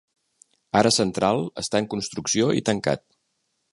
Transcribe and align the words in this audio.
Ara 0.79 0.91
Central 0.95 1.45
està 1.65 1.81
en 1.83 1.89
construcció 1.93 2.49
i 2.61 2.65
tancat. 2.71 3.05